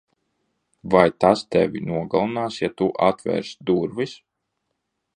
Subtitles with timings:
[0.95, 4.21] Vai tas tevi nogalinās ja tu atvērsi durvis?